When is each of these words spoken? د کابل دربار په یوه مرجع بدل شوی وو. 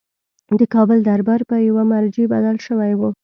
د 0.59 0.61
کابل 0.73 0.97
دربار 1.09 1.41
په 1.49 1.55
یوه 1.67 1.83
مرجع 1.91 2.25
بدل 2.33 2.55
شوی 2.65 2.91
وو. 2.99 3.09